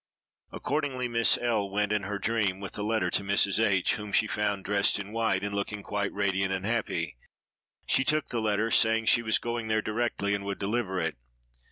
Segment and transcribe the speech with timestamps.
[0.51, 3.63] Accordingly, Miss L—— went, in her dream, with the letter to Mrs.
[3.63, 7.17] H——, whom she found dressed in white, and looking quite radiant and happy.
[7.85, 11.17] She took the letter, saying she was going there directly, and would deliver it.